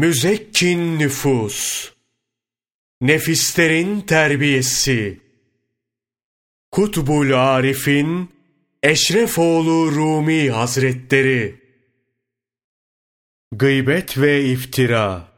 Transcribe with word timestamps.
Müzekkin 0.00 0.98
nüfus, 0.98 1.90
nefislerin 3.00 4.00
terbiyesi, 4.00 5.20
Kutbul 6.70 7.32
Arif'in 7.32 8.30
Eşrefoğlu 8.82 9.92
Rumi 9.92 10.50
Hazretleri, 10.50 11.54
Gıybet 13.52 14.18
ve 14.18 14.44
iftira. 14.44 15.28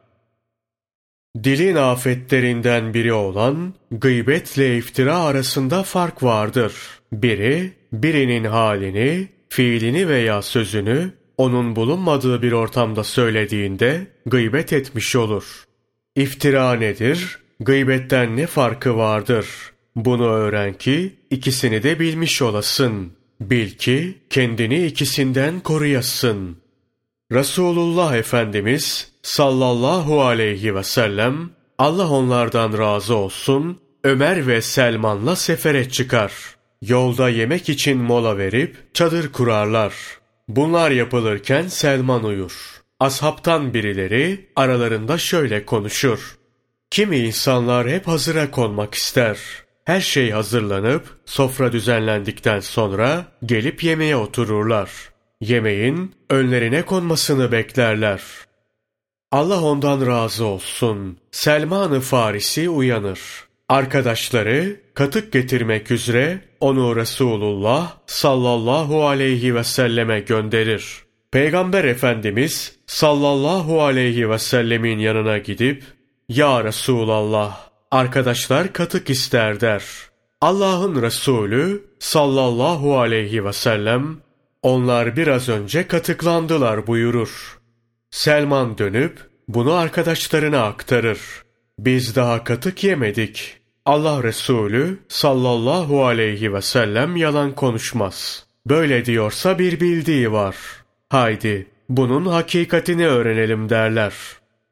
Dilin 1.45 1.77
afetlerinden 1.77 2.95
biri 2.95 3.13
olan 3.13 3.75
gıybetle 3.91 4.77
iftira 4.79 5.19
arasında 5.19 5.83
fark 5.83 6.23
vardır. 6.23 6.75
Biri, 7.13 7.73
birinin 7.93 8.45
halini, 8.45 9.29
fiilini 9.49 10.09
veya 10.09 10.43
sözünü 10.43 11.22
onun 11.39 11.77
bulunmadığı 11.77 12.43
bir 12.43 12.53
ortamda 12.53 13.05
söylediğinde 13.05 14.07
gıybet 14.27 14.73
etmiş 14.73 15.17
olur. 15.17 15.65
İftira 16.17 16.75
nedir? 16.75 17.39
Gıybetten 17.61 18.37
ne 18.37 18.47
farkı 18.47 18.97
vardır? 18.97 19.47
Bunu 19.97 20.27
öğren 20.27 20.75
ki 20.75 21.17
ikisini 21.31 21.83
de 21.83 22.01
bilmiş 22.01 22.43
olasın. 22.43 23.13
Bil 23.41 23.71
ki 23.71 24.19
kendini 24.31 24.87
ikisinden 24.87 25.61
koruyasın. 25.61 26.57
Resulullah 27.33 28.17
Efendimiz 28.17 29.13
sallallahu 29.23 30.23
aleyhi 30.23 30.75
ve 30.75 30.83
sellem 30.83 31.51
Allah 31.79 32.11
onlardan 32.11 32.79
razı 32.79 33.17
olsun 33.17 33.81
Ömer 34.05 34.47
ve 34.47 34.63
Selman'la 34.63 35.37
sefere 35.37 35.89
çıkar. 35.89 36.33
Yolda 36.83 37.29
yemek 37.29 37.69
için 37.69 37.99
mola 37.99 38.39
verip 38.39 38.95
çadır 38.95 39.33
kurarlar. 39.33 39.95
Bunlar 40.57 40.91
yapılırken 40.91 41.67
Selman 41.67 42.25
uyur. 42.25 42.83
Ashabtan 43.01 43.75
birileri 43.75 44.51
aralarında 44.57 45.19
şöyle 45.19 45.67
konuşur. 45.67 46.37
Kimi 46.91 47.19
insanlar 47.19 47.89
hep 47.89 48.07
hazıra 48.07 48.51
konmak 48.51 48.95
ister. 48.95 49.39
Her 49.85 50.01
şey 50.01 50.31
hazırlanıp 50.31 51.21
sofra 51.27 51.73
düzenlendikten 51.73 52.61
sonra 52.61 53.27
gelip 53.47 53.85
yemeğe 53.85 54.17
otururlar. 54.17 54.91
Yemeğin 55.41 56.15
önlerine 56.31 56.83
konmasını 56.83 57.53
beklerler. 57.53 58.23
Allah 59.31 59.63
ondan 59.63 60.07
razı 60.07 60.45
olsun. 60.45 61.19
Selman-ı 61.31 62.01
Farisi 62.01 62.69
uyanır. 62.69 63.21
Arkadaşları 63.73 64.77
katık 64.95 65.33
getirmek 65.33 65.91
üzere 65.91 66.41
onu 66.61 66.97
Resulullah 66.97 67.97
sallallahu 68.07 69.07
aleyhi 69.07 69.55
ve 69.55 69.65
selleme 69.65 70.21
gönderir. 70.21 71.03
Peygamber 71.31 71.85
Efendimiz 71.85 72.77
sallallahu 72.87 73.83
aleyhi 73.83 74.31
ve 74.31 74.39
sellemin 74.39 74.99
yanına 74.99 75.39
gidip 75.39 75.85
Ya 76.29 76.65
Resulallah 76.65 77.59
arkadaşlar 77.91 78.73
katık 78.73 79.11
ister 79.11 79.61
der. 79.61 79.85
Allah'ın 80.41 81.03
Resulü 81.03 81.85
sallallahu 81.99 82.99
aleyhi 82.99 83.45
ve 83.45 83.53
sellem 83.53 84.17
onlar 84.63 85.17
biraz 85.17 85.49
önce 85.49 85.87
katıklandılar 85.89 86.87
buyurur. 86.87 87.61
Selman 88.11 88.79
dönüp 88.79 89.19
bunu 89.49 89.73
arkadaşlarına 89.73 90.63
aktarır. 90.63 91.19
Biz 91.79 92.17
daha 92.17 92.45
katık 92.45 92.85
yemedik. 92.85 93.62
Allah 93.87 94.23
Resulü 94.23 94.99
sallallahu 95.09 96.05
aleyhi 96.05 96.55
ve 96.55 96.63
sellem 96.63 97.17
yalan 97.17 97.55
konuşmaz. 97.55 98.47
Böyle 98.67 99.05
diyorsa 99.05 99.59
bir 99.59 99.81
bildiği 99.81 100.33
var. 100.33 100.57
Haydi 101.09 101.67
bunun 101.89 102.27
hakikatini 102.27 103.07
öğrenelim 103.07 103.69
derler. 103.69 104.15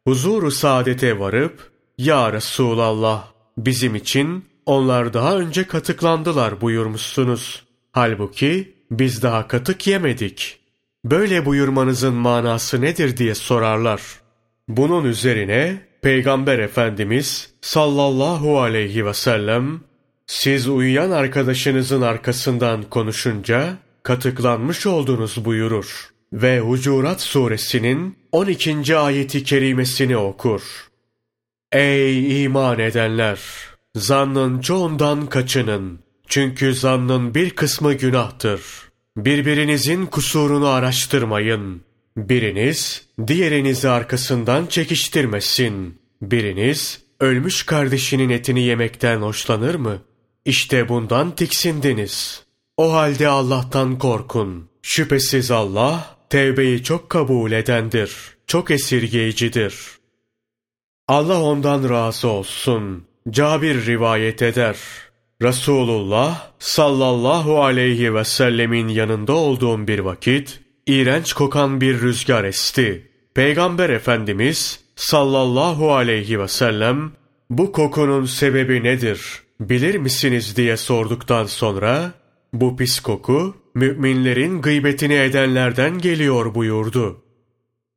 Huzuru 0.06 0.50
saadete 0.50 1.19
varıp 1.19 1.70
Ya 1.98 2.33
Resulallah 2.33 3.25
bizim 3.58 3.94
için 3.94 4.44
onlar 4.67 5.12
daha 5.12 5.39
önce 5.39 5.67
katıklandılar 5.67 6.61
buyurmuşsunuz. 6.61 7.64
Halbuki 7.92 8.74
biz 8.90 9.23
daha 9.23 9.48
katık 9.48 9.86
yemedik. 9.86 10.61
Böyle 11.05 11.46
buyurmanızın 11.46 12.14
manası 12.14 12.80
nedir 12.80 13.17
diye 13.17 13.34
sorarlar. 13.34 14.02
Bunun 14.68 15.05
üzerine 15.05 15.89
Peygamber 16.02 16.58
Efendimiz 16.58 17.50
sallallahu 17.61 18.61
aleyhi 18.61 19.06
ve 19.06 19.14
sellem 19.14 19.80
siz 20.27 20.68
uyuyan 20.68 21.11
arkadaşınızın 21.11 22.02
arkasından 22.02 22.83
konuşunca 22.83 23.77
katıklanmış 24.02 24.86
oldunuz 24.86 25.44
buyurur 25.44 26.10
ve 26.33 26.60
Hucurat 26.60 27.20
suresinin 27.20 28.18
12. 28.33 28.96
ayeti 28.96 29.44
kerimesini 29.44 30.16
okur. 30.16 30.62
Ey 31.72 32.44
iman 32.44 32.78
edenler! 32.78 33.40
Zannın 33.94 34.60
çoğundan 34.60 35.27
kaçının. 35.27 35.98
Çünkü 36.28 36.74
zannın 36.74 37.34
bir 37.34 37.50
kısmı 37.50 37.94
günahtır. 37.94 38.60
Birbirinizin 39.16 40.06
kusurunu 40.06 40.68
araştırmayın. 40.68 41.83
Biriniz 42.29 43.08
diğerinizi 43.27 43.89
arkasından 43.89 44.67
çekiştirmesin. 44.67 45.98
Biriniz 46.23 47.03
ölmüş 47.20 47.63
kardeşinin 47.63 48.31
etini 48.31 48.63
yemekten 48.63 49.20
hoşlanır 49.20 49.75
mı? 49.75 50.03
İşte 50.45 50.89
bundan 50.89 51.35
tiksindiniz. 51.35 52.45
O 52.77 52.92
halde 52.92 53.29
Allah'tan 53.29 53.98
korkun. 53.98 54.69
Şüphesiz 54.83 55.51
Allah 55.51 56.17
tevbeyi 56.31 56.83
çok 56.83 57.11
kabul 57.11 57.53
edendir. 57.53 58.17
Çok 58.47 58.70
esirgeyicidir. 58.70 59.75
Allah 61.08 61.42
ondan 61.42 61.91
razı 61.91 62.29
olsun. 62.29 63.05
Cabir 63.31 63.87
rivayet 63.87 64.42
eder. 64.42 64.77
Resulullah 65.42 66.51
sallallahu 66.58 67.63
aleyhi 67.63 68.14
ve 68.14 68.25
sellemin 68.25 68.89
yanında 68.89 69.33
olduğum 69.33 69.87
bir 69.87 69.98
vakit 69.98 70.61
iğrenç 70.90 71.33
kokan 71.33 71.80
bir 71.80 72.01
rüzgar 72.01 72.45
esti. 72.45 73.11
Peygamber 73.34 73.90
Efendimiz 73.90 74.80
sallallahu 74.96 75.95
aleyhi 75.95 76.40
ve 76.40 76.48
sellem 76.48 77.12
bu 77.51 77.73
kokunun 77.73 78.27
sebebi 78.27 78.84
nedir 78.84 79.42
bilir 79.61 79.95
misiniz 79.95 80.56
diye 80.56 80.77
sorduktan 80.77 81.46
sonra 81.46 82.12
bu 82.52 82.77
pis 82.77 83.01
koku 83.01 83.56
müminlerin 83.74 84.62
gıybetini 84.62 85.14
edenlerden 85.14 85.98
geliyor 85.98 86.55
buyurdu. 86.55 87.22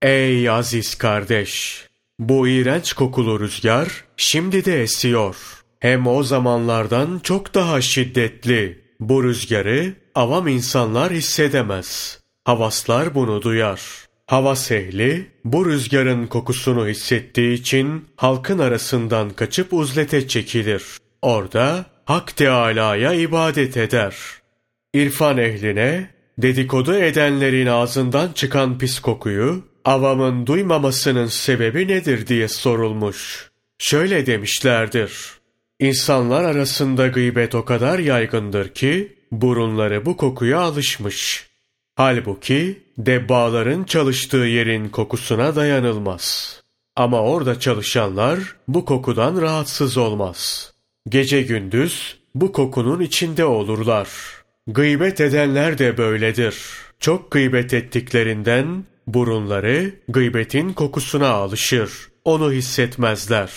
Ey 0.01 0.49
aziz 0.49 0.95
kardeş! 0.95 1.83
Bu 2.19 2.47
iğrenç 2.47 2.93
kokulu 2.93 3.39
rüzgar 3.39 4.05
şimdi 4.17 4.65
de 4.65 4.81
esiyor. 4.81 5.35
Hem 5.79 6.07
o 6.07 6.23
zamanlardan 6.23 7.19
çok 7.23 7.53
daha 7.53 7.81
şiddetli. 7.81 8.83
Bu 8.99 9.23
rüzgarı 9.23 9.93
avam 10.15 10.47
insanlar 10.47 11.11
hissedemez. 11.11 12.19
Havaslar 12.45 13.15
bunu 13.15 13.41
duyar. 13.41 13.81
Havas 14.27 14.71
ehli 14.71 15.27
bu 15.45 15.65
rüzgarın 15.65 16.27
kokusunu 16.27 16.87
hissettiği 16.87 17.53
için 17.53 18.05
halkın 18.15 18.59
arasından 18.59 19.29
kaçıp 19.29 19.73
uzlete 19.73 20.27
çekilir. 20.27 20.83
Orada 21.21 21.85
Hak 22.05 22.37
Teâlâ'ya 22.37 23.13
ibadet 23.13 23.77
eder. 23.77 24.15
İrfan 24.93 25.37
ehline 25.37 26.09
dedikodu 26.37 26.95
edenlerin 26.95 27.67
ağzından 27.67 28.31
çıkan 28.31 28.77
pis 28.77 28.99
kokuyu 28.99 29.63
avamın 29.85 30.47
duymamasının 30.47 31.27
sebebi 31.27 31.87
nedir 31.87 32.27
diye 32.27 32.47
sorulmuş. 32.47 33.49
Şöyle 33.77 34.25
demişlerdir. 34.25 35.11
İnsanlar 35.79 36.43
arasında 36.43 37.07
gıybet 37.07 37.55
o 37.55 37.65
kadar 37.65 37.99
yaygındır 37.99 38.69
ki 38.69 39.15
burunları 39.31 40.05
bu 40.05 40.17
kokuya 40.17 40.59
alışmış. 40.59 41.52
Halbuki 41.95 42.83
debbaların 42.97 43.83
çalıştığı 43.83 44.37
yerin 44.37 44.89
kokusuna 44.89 45.55
dayanılmaz. 45.55 46.59
Ama 46.95 47.21
orada 47.21 47.59
çalışanlar 47.59 48.39
bu 48.67 48.85
kokudan 48.85 49.41
rahatsız 49.41 49.97
olmaz. 49.97 50.71
Gece 51.09 51.41
gündüz 51.41 52.17
bu 52.35 52.51
kokunun 52.51 52.99
içinde 52.99 53.45
olurlar. 53.45 54.09
Gıybet 54.67 55.21
edenler 55.21 55.77
de 55.77 55.97
böyledir. 55.97 56.55
Çok 56.99 57.31
gıybet 57.31 57.73
ettiklerinden 57.73 58.83
burunları 59.07 59.93
gıybetin 60.07 60.73
kokusuna 60.73 61.27
alışır. 61.27 61.91
Onu 62.25 62.51
hissetmezler. 62.51 63.51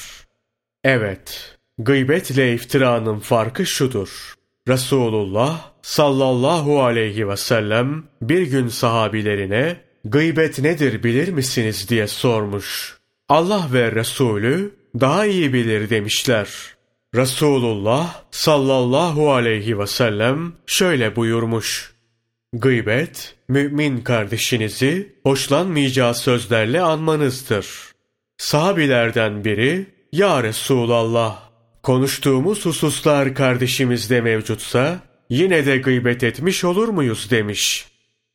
Evet, 0.85 1.56
gıybetle 1.79 2.55
iftiranın 2.55 3.19
farkı 3.19 3.67
şudur. 3.67 4.36
Resulullah 4.69 5.73
sallallahu 5.83 6.83
aleyhi 6.83 7.29
ve 7.29 7.37
sellem 7.37 8.05
bir 8.23 8.43
gün 8.43 8.69
sahabilerine 8.69 9.77
gıybet 10.05 10.59
nedir 10.59 11.03
bilir 11.03 11.29
misiniz 11.29 11.89
diye 11.89 12.07
sormuş. 12.07 12.97
Allah 13.29 13.69
ve 13.73 13.93
Resulü 13.93 14.75
daha 15.01 15.27
iyi 15.27 15.53
bilir 15.53 15.91
demişler. 15.91 16.49
Resulullah 17.15 18.23
sallallahu 18.31 19.33
aleyhi 19.33 19.79
ve 19.79 19.87
sellem 19.87 20.53
şöyle 20.67 21.17
buyurmuş. 21.17 21.97
Gıybet, 22.53 23.35
mümin 23.49 24.01
kardeşinizi 24.01 25.12
hoşlanmayacağı 25.23 26.15
sözlerle 26.15 26.81
anmanızdır. 26.81 27.67
Sahabilerden 28.39 29.45
biri, 29.45 29.87
Ya 30.12 30.43
Resulallah, 30.43 31.46
konuştuğumuz 31.87 32.67
hususlar 32.67 33.35
kardeşimizde 33.35 34.21
mevcutsa, 34.21 35.00
yine 35.31 35.67
de 35.67 35.77
gıybet 35.79 36.25
etmiş 36.25 36.65
olur 36.65 36.88
muyuz 36.88 37.31
demiş. 37.31 37.87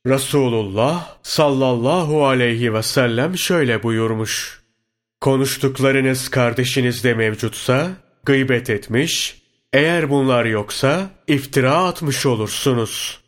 Resulullah 0.08 1.16
sallallahu 1.24 2.26
aleyhi 2.26 2.74
ve 2.74 2.84
sellem 2.84 3.38
şöyle 3.38 3.84
buyurmuş. 3.84 4.62
Konuştuklarınız 5.22 6.30
kardeşinizde 6.30 7.14
mevcutsa, 7.14 7.92
gıybet 8.26 8.70
etmiş, 8.70 9.42
eğer 9.74 10.10
bunlar 10.10 10.46
yoksa 10.46 11.10
iftira 11.28 11.76
atmış 11.76 12.26
olursunuz. 12.26 13.20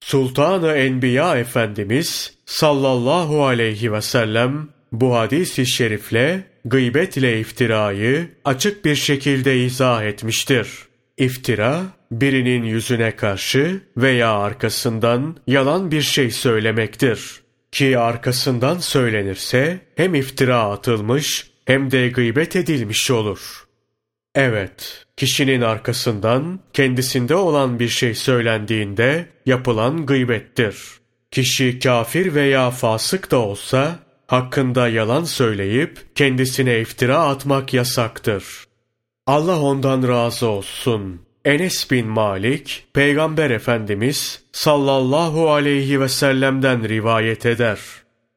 Sultanı 0.00 0.72
Enbiya 0.72 1.38
Efendimiz 1.38 2.34
sallallahu 2.46 3.46
aleyhi 3.46 3.92
ve 3.92 4.02
sellem 4.02 4.68
bu 4.92 5.16
hadis-i 5.16 5.66
şerifle 5.66 6.46
gıybet 6.64 7.16
ile 7.16 7.40
iftirayı 7.40 8.28
açık 8.44 8.84
bir 8.84 8.94
şekilde 8.94 9.64
izah 9.64 10.04
etmiştir. 10.04 10.68
İftira, 11.16 11.82
birinin 12.10 12.62
yüzüne 12.62 13.16
karşı 13.16 13.80
veya 13.96 14.32
arkasından 14.32 15.36
yalan 15.46 15.90
bir 15.90 16.02
şey 16.02 16.30
söylemektir. 16.30 17.40
Ki 17.72 17.98
arkasından 17.98 18.78
söylenirse 18.78 19.80
hem 19.96 20.14
iftira 20.14 20.62
atılmış 20.62 21.50
hem 21.64 21.90
de 21.90 22.08
gıybet 22.08 22.56
edilmiş 22.56 23.10
olur. 23.10 23.64
Evet, 24.34 25.06
kişinin 25.16 25.60
arkasından 25.60 26.60
kendisinde 26.72 27.34
olan 27.34 27.78
bir 27.78 27.88
şey 27.88 28.14
söylendiğinde 28.14 29.26
yapılan 29.46 30.06
gıybettir. 30.06 30.76
Kişi 31.30 31.78
kafir 31.78 32.34
veya 32.34 32.70
fasık 32.70 33.30
da 33.30 33.36
olsa 33.36 33.98
hakkında 34.28 34.88
yalan 34.88 35.24
söyleyip 35.24 35.98
kendisine 36.14 36.80
iftira 36.80 37.18
atmak 37.18 37.74
yasaktır. 37.74 38.44
Allah 39.26 39.60
ondan 39.60 40.08
razı 40.08 40.46
olsun. 40.46 41.20
Enes 41.44 41.90
bin 41.90 42.06
Malik, 42.06 42.86
Peygamber 42.94 43.50
Efendimiz 43.50 44.42
sallallahu 44.52 45.50
aleyhi 45.50 46.00
ve 46.00 46.08
sellem'den 46.08 46.88
rivayet 46.88 47.46
eder. 47.46 47.78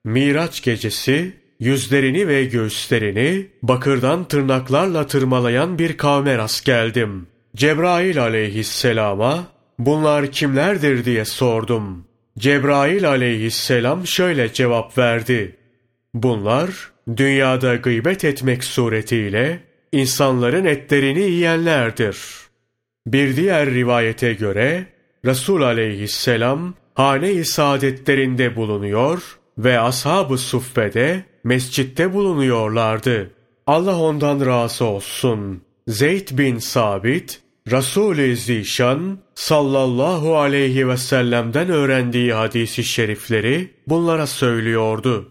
Miraç 0.03 0.63
gecesi 0.63 1.33
yüzlerini 1.59 2.27
ve 2.27 2.44
göğüslerini 2.44 3.47
bakırdan 3.63 4.23
tırnaklarla 4.23 5.07
tırmalayan 5.07 5.79
bir 5.79 5.97
kavme 5.97 6.37
rast 6.37 6.65
geldim. 6.65 7.27
Cebrail 7.55 8.21
aleyhisselama 8.21 9.44
bunlar 9.79 10.31
kimlerdir 10.31 11.05
diye 11.05 11.25
sordum. 11.25 12.05
Cebrail 12.37 13.09
aleyhisselam 13.09 14.07
şöyle 14.07 14.53
cevap 14.53 14.97
verdi. 14.97 15.57
Bunlar 16.13 16.91
dünyada 17.17 17.75
gıybet 17.75 18.25
etmek 18.25 18.63
suretiyle 18.63 19.59
insanların 19.91 20.65
etlerini 20.65 21.21
yiyenlerdir. 21.21 22.17
Bir 23.07 23.35
diğer 23.35 23.69
rivayete 23.69 24.33
göre 24.33 24.85
Resul 25.25 25.61
aleyhisselam 25.61 26.73
hane-i 26.93 27.45
saadetlerinde 27.45 28.55
bulunuyor 28.55 29.39
ve 29.57 29.79
ashab-ı 29.79 30.37
suffede 30.37 31.23
mescitte 31.43 32.13
bulunuyorlardı. 32.13 33.31
Allah 33.67 33.99
ondan 33.99 34.45
razı 34.45 34.85
olsun. 34.85 35.61
Zeyd 35.87 36.37
bin 36.37 36.57
Sabit, 36.57 37.41
Resul-i 37.71 38.37
Zişan 38.37 39.19
sallallahu 39.35 40.37
aleyhi 40.37 40.87
ve 40.87 40.97
sellem'den 40.97 41.69
öğrendiği 41.69 42.33
hadisi 42.33 42.83
şerifleri 42.83 43.69
bunlara 43.87 44.27
söylüyordu. 44.27 45.31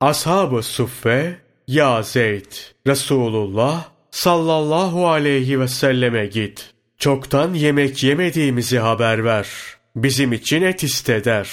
Ashab-ı 0.00 0.62
Suffe, 0.62 1.36
Ya 1.68 2.02
Zeyd, 2.02 2.52
Resulullah 2.86 3.88
sallallahu 4.10 5.08
aleyhi 5.08 5.60
ve 5.60 5.68
selleme 5.68 6.26
git. 6.26 6.70
Çoktan 6.98 7.54
yemek 7.54 8.02
yemediğimizi 8.02 8.78
haber 8.78 9.24
ver. 9.24 9.48
Bizim 9.96 10.32
için 10.32 10.62
et 10.62 10.82
iste 10.82 11.24
der. 11.24 11.48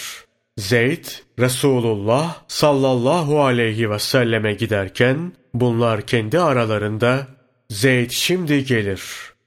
Zeyd, 0.57 1.05
Resulullah 1.39 2.43
sallallahu 2.47 3.43
aleyhi 3.43 3.91
ve 3.91 3.99
selleme 3.99 4.53
giderken 4.53 5.33
bunlar 5.53 6.01
kendi 6.01 6.39
aralarında 6.39 7.27
Zeyd 7.69 8.11
şimdi 8.11 8.65
gelir. 8.65 9.03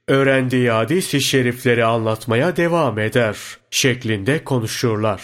Öğrendiği 0.07 0.71
hadis-i 0.71 1.21
şerifleri 1.21 1.85
anlatmaya 1.85 2.57
devam 2.57 2.99
eder 2.99 3.37
şeklinde 3.71 4.43
konuşurlar. 4.43 5.21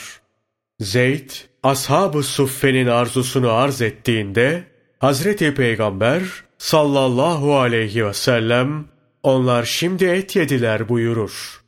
Zeyd, 0.80 1.30
ashab-ı 1.68 2.24
suffenin 2.24 2.88
arzusunu 2.88 3.52
arz 3.52 3.82
ettiğinde 3.82 4.64
Hazreti 5.00 5.54
Peygamber 5.54 6.24
sallallahu 6.58 7.58
aleyhi 7.58 8.06
ve 8.06 8.14
sellem 8.14 8.86
onlar 9.24 9.64
şimdi 9.64 10.06
et 10.06 10.36
yediler 10.36 10.90
buyurur. 10.90 11.62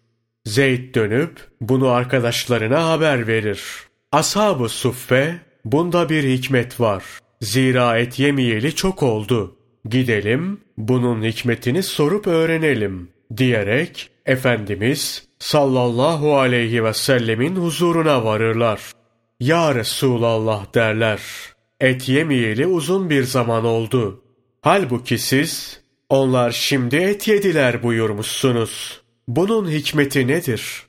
Zeyd 0.46 0.96
dönüp 0.96 1.31
bunu 1.62 1.88
arkadaşlarına 1.90 2.90
haber 2.90 3.28
verir. 3.28 3.63
Ashab-ı 4.12 4.69
suffe 4.69 5.40
bunda 5.66 6.10
bir 6.10 6.24
hikmet 6.24 6.80
var. 6.80 7.04
Zira 7.42 7.98
et 7.98 8.19
yemeyeli 8.19 8.75
çok 8.75 9.04
oldu. 9.04 9.56
Gidelim 9.86 10.62
bunun 10.78 11.24
hikmetini 11.24 11.84
sorup 11.84 12.28
öğrenelim 12.28 13.10
diyerek 13.38 14.10
Efendimiz 14.25 15.28
sallallahu 15.40 16.38
aleyhi 16.38 16.84
ve 16.84 16.94
sellemin 16.94 17.56
huzuruna 17.56 18.25
varırlar. 18.25 18.80
Ya 19.39 19.75
Resulallah 19.75 20.74
derler. 20.75 21.19
Et 21.80 22.09
yemeyeli 22.09 22.68
uzun 22.68 23.09
bir 23.09 23.24
zaman 23.24 23.65
oldu. 23.65 24.24
Halbuki 24.62 25.18
siz 25.18 25.81
onlar 26.09 26.51
şimdi 26.51 26.95
et 26.95 27.27
yediler 27.27 27.83
buyurmuşsunuz. 27.83 29.01
Bunun 29.27 29.71
hikmeti 29.71 30.27
nedir? 30.27 30.83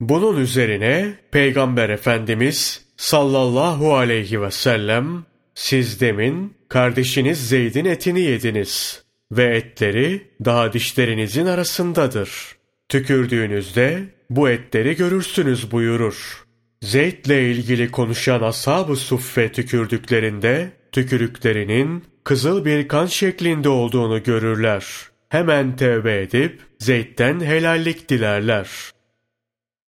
Bunun 0.00 0.36
üzerine 0.36 1.14
Peygamber 1.30 1.88
Efendimiz 1.88 2.84
sallallahu 2.96 3.96
aleyhi 3.96 4.42
ve 4.42 4.50
sellem 4.50 5.24
siz 5.54 6.00
demin 6.00 6.54
kardeşiniz 6.68 7.48
Zeyd'in 7.48 7.84
etini 7.84 8.20
yediniz 8.20 9.04
ve 9.32 9.56
etleri 9.56 10.30
daha 10.44 10.72
dişlerinizin 10.72 11.46
arasındadır. 11.46 12.56
Tükürdüğünüzde 12.88 14.04
bu 14.30 14.48
etleri 14.48 14.96
görürsünüz 14.96 15.72
buyurur. 15.72 16.45
Zeyd'le 16.82 17.30
ilgili 17.30 17.90
konuşan 17.90 18.42
ashab-ı 18.42 18.96
suffe 18.96 19.52
tükürdüklerinde 19.52 20.72
tükürüklerinin 20.92 22.04
kızıl 22.24 22.64
bir 22.64 22.88
kan 22.88 23.06
şeklinde 23.06 23.68
olduğunu 23.68 24.22
görürler. 24.22 24.84
Hemen 25.28 25.76
tevbe 25.76 26.22
edip 26.22 26.60
Zeyd'den 26.78 27.40
helallik 27.40 28.08
dilerler. 28.08 28.68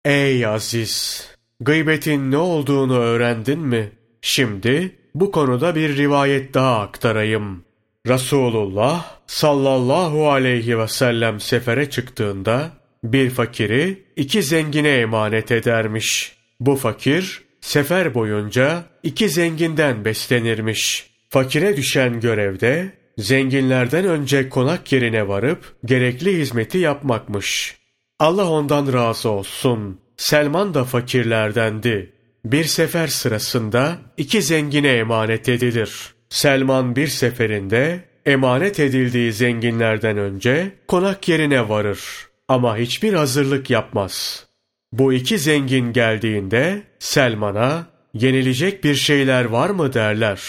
Ey 0.04 0.46
Aziz! 0.46 1.26
Gıybetin 1.60 2.30
ne 2.30 2.36
olduğunu 2.36 2.98
öğrendin 2.98 3.60
mi? 3.60 3.90
Şimdi 4.22 4.96
bu 5.14 5.32
konuda 5.32 5.74
bir 5.74 5.96
rivayet 5.96 6.54
daha 6.54 6.80
aktarayım. 6.80 7.64
Resulullah 8.06 9.18
sallallahu 9.26 10.30
aleyhi 10.30 10.78
ve 10.78 10.88
sellem 10.88 11.40
sefere 11.40 11.90
çıktığında 11.90 12.70
bir 13.04 13.30
fakiri 13.30 14.04
iki 14.16 14.42
zengine 14.42 14.90
emanet 14.90 15.52
edermiş. 15.52 16.37
Bu 16.60 16.76
fakir 16.76 17.42
sefer 17.60 18.14
boyunca 18.14 18.84
iki 19.02 19.28
zenginden 19.28 20.04
beslenirmiş. 20.04 21.10
Fakire 21.28 21.76
düşen 21.76 22.20
görevde 22.20 22.92
zenginlerden 23.18 24.04
önce 24.04 24.48
konak 24.48 24.92
yerine 24.92 25.28
varıp 25.28 25.76
gerekli 25.84 26.38
hizmeti 26.38 26.78
yapmakmış. 26.78 27.76
Allah 28.18 28.50
ondan 28.50 28.92
razı 28.92 29.28
olsun. 29.28 30.00
Selman 30.16 30.74
da 30.74 30.84
fakirlerdendi. 30.84 32.12
Bir 32.44 32.64
sefer 32.64 33.06
sırasında 33.06 33.98
iki 34.16 34.42
zengine 34.42 34.88
emanet 34.88 35.48
edilir. 35.48 36.14
Selman 36.28 36.96
bir 36.96 37.06
seferinde 37.06 38.04
emanet 38.26 38.80
edildiği 38.80 39.32
zenginlerden 39.32 40.18
önce 40.18 40.72
konak 40.88 41.28
yerine 41.28 41.68
varır 41.68 42.00
ama 42.48 42.76
hiçbir 42.76 43.12
hazırlık 43.12 43.70
yapmaz. 43.70 44.47
Bu 44.92 45.12
iki 45.12 45.38
zengin 45.38 45.92
geldiğinde 45.92 46.82
Selman'a 46.98 47.86
yenilecek 48.14 48.84
bir 48.84 48.94
şeyler 48.94 49.44
var 49.44 49.70
mı 49.70 49.92
derler. 49.92 50.40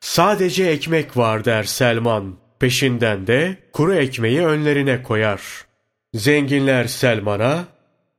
Sadece 0.00 0.64
ekmek 0.64 1.16
var 1.16 1.44
der 1.44 1.62
Selman. 1.62 2.36
Peşinden 2.58 3.26
de 3.26 3.56
kuru 3.72 3.94
ekmeği 3.94 4.42
önlerine 4.42 5.02
koyar. 5.02 5.42
Zenginler 6.14 6.84
Selman'a 6.84 7.64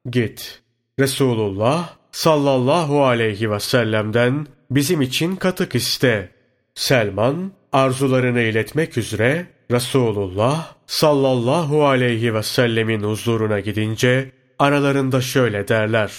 git. 0.10 0.62
Resulullah 1.00 1.96
sallallahu 2.12 3.06
aleyhi 3.06 3.52
ve 3.52 3.60
sellem'den 3.60 4.48
bizim 4.72 5.02
için 5.02 5.36
katık 5.36 5.76
iste. 5.76 6.30
Selman 6.76 7.52
arzularını 7.72 8.42
iletmek 8.42 8.98
üzere 8.98 9.48
Resulullah 9.72 10.74
sallallahu 10.88 11.88
aleyhi 11.88 12.34
ve 12.34 12.44
sellemin 12.44 13.04
huzuruna 13.04 13.60
gidince 13.60 14.32
aralarında 14.60 15.22
şöyle 15.22 15.68
derler. 15.68 16.12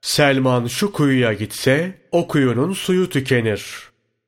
Selman 0.00 0.66
şu 0.66 0.92
kuyuya 0.92 1.32
gitse 1.32 1.98
o 2.12 2.28
kuyunun 2.28 2.72
suyu 2.72 3.08
tükenir. 3.08 3.64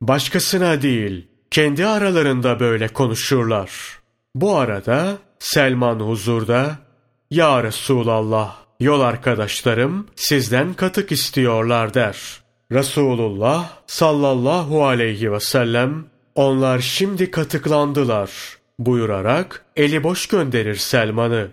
Başkasına 0.01 0.83
değil 0.83 1.29
Kendi 1.51 1.87
aralarında 1.87 2.61
böyle 2.61 2.89
konuşurlar. 2.89 3.71
Bu 4.35 4.57
arada 4.57 5.19
Selman 5.39 6.01
huzurda, 6.01 6.77
Ya 7.31 7.63
Resulallah, 7.63 8.57
yol 8.81 9.01
arkadaşlarım 9.01 10.07
sizden 10.17 10.75
katık 10.75 11.13
istiyorlar 11.13 11.95
der. 11.95 12.17
Resulullah 12.73 13.73
sallallahu 13.87 14.87
aleyhi 14.87 15.33
ve 15.33 15.41
sellem, 15.41 16.05
onlar 16.35 16.79
şimdi 16.79 17.31
katıklandılar 17.31 18.31
buyurarak 18.79 19.65
eli 19.77 20.05
boş 20.05 20.27
gönderir 20.27 20.77
Selman'ı. 20.77 21.49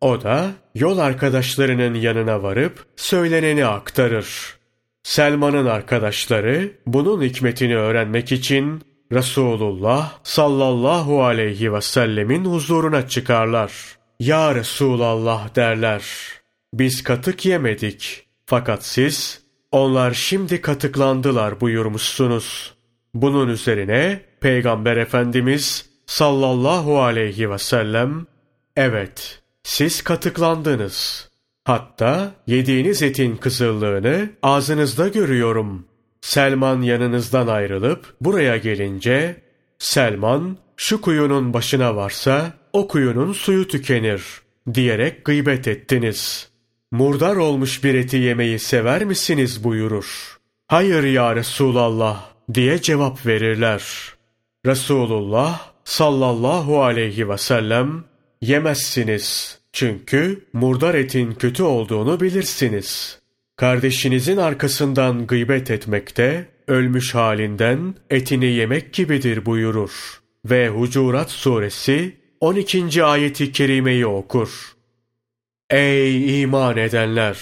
O 0.00 0.22
da 0.22 0.50
yol 0.74 0.98
arkadaşlarının 0.98 1.94
yanına 1.94 2.42
varıp 2.42 2.86
söyleneni 2.96 3.66
aktarır. 3.66 4.56
Selman'ın 5.02 5.66
arkadaşları 5.66 6.72
bunun 6.86 7.22
hikmetini 7.22 7.76
öğrenmek 7.76 8.32
için 8.32 8.82
Resulullah 9.12 10.12
sallallahu 10.22 11.24
aleyhi 11.24 11.72
ve 11.72 11.80
sellemin 11.80 12.44
huzuruna 12.44 13.08
çıkarlar. 13.08 13.72
Ya 14.20 14.54
Resulallah 14.54 15.56
derler. 15.56 16.04
Biz 16.74 17.02
katık 17.02 17.46
yemedik. 17.46 18.26
Fakat 18.46 18.84
siz, 18.84 19.42
onlar 19.72 20.14
şimdi 20.14 20.60
katıklandılar 20.60 21.60
buyurmuşsunuz. 21.60 22.74
Bunun 23.14 23.48
üzerine 23.48 24.20
Peygamber 24.40 24.96
Efendimiz 24.96 25.90
sallallahu 26.06 27.00
aleyhi 27.00 27.50
ve 27.50 27.58
sellem, 27.58 28.26
evet 28.76 29.42
siz 29.66 30.02
katıklandınız. 30.02 31.28
Hatta 31.64 32.34
yediğiniz 32.46 33.02
etin 33.02 33.36
kızıllığını 33.36 34.30
ağzınızda 34.42 35.08
görüyorum. 35.08 35.86
Selman 36.20 36.82
yanınızdan 36.82 37.46
ayrılıp 37.46 38.14
buraya 38.20 38.56
gelince, 38.56 39.42
Selman 39.78 40.58
şu 40.76 41.00
kuyunun 41.00 41.54
başına 41.54 41.96
varsa 41.96 42.52
o 42.72 42.88
kuyunun 42.88 43.32
suyu 43.32 43.68
tükenir 43.68 44.22
diyerek 44.74 45.24
gıybet 45.24 45.68
ettiniz. 45.68 46.48
Murdar 46.90 47.36
olmuş 47.36 47.84
bir 47.84 47.94
eti 47.94 48.16
yemeyi 48.16 48.58
sever 48.58 49.04
misiniz 49.04 49.64
buyurur. 49.64 50.38
Hayır 50.66 51.04
ya 51.04 51.36
Resulallah 51.36 52.24
diye 52.54 52.82
cevap 52.82 53.26
verirler. 53.26 53.82
Resulullah 54.66 55.60
sallallahu 55.84 56.82
aleyhi 56.82 57.28
ve 57.28 57.38
sellem 57.38 58.04
yemezsiniz 58.40 59.58
çünkü 59.72 60.44
murdar 60.52 60.94
etin 60.94 61.32
kötü 61.32 61.62
olduğunu 61.62 62.20
bilirsiniz. 62.20 63.20
Kardeşinizin 63.56 64.36
arkasından 64.36 65.26
gıybet 65.26 65.70
etmekte, 65.70 66.46
ölmüş 66.66 67.14
halinden 67.14 67.94
etini 68.10 68.46
yemek 68.46 68.92
gibidir 68.92 69.46
buyurur. 69.46 70.20
Ve 70.44 70.68
Hucurat 70.68 71.30
suresi 71.30 72.16
12. 72.40 73.04
ayeti 73.04 73.52
kerimeyi 73.52 74.06
okur. 74.06 74.76
Ey 75.70 76.42
iman 76.42 76.76
edenler! 76.76 77.38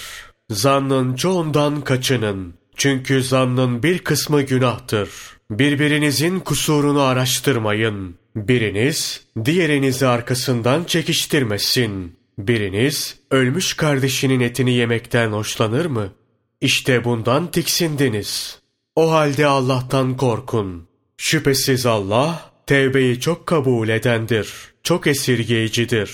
Zannın 0.50 1.14
çoğundan 1.14 1.80
kaçının. 1.80 2.54
Çünkü 2.76 3.22
zannın 3.22 3.82
bir 3.82 3.98
kısmı 3.98 4.42
günahtır. 4.42 5.10
Birbirinizin 5.50 6.40
kusurunu 6.40 7.00
araştırmayın. 7.00 8.16
Biriniz 8.36 9.26
diğerinizi 9.44 10.06
arkasından 10.06 10.84
çekiştirmesin. 10.84 12.16
Biriniz 12.38 13.18
ölmüş 13.30 13.74
kardeşinin 13.74 14.40
etini 14.40 14.72
yemekten 14.72 15.32
hoşlanır 15.32 15.86
mı? 15.86 16.12
İşte 16.60 17.04
bundan 17.04 17.50
tiksindiniz. 17.50 18.58
O 18.96 19.10
halde 19.10 19.46
Allah'tan 19.46 20.16
korkun. 20.16 20.88
Şüphesiz 21.16 21.86
Allah 21.86 22.50
tevbeyi 22.66 23.20
çok 23.20 23.46
kabul 23.46 23.88
edendir, 23.88 24.52
çok 24.82 25.06
esirgeyicidir. 25.06 26.12